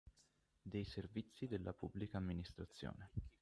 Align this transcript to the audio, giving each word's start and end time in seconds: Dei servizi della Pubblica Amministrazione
Dei 0.63 0.83
servizi 0.83 1.45
della 1.47 1.73
Pubblica 1.73 2.17
Amministrazione 2.17 3.11